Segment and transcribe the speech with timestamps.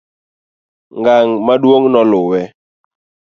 [0.99, 2.41] ng'ang' maduong' noluwe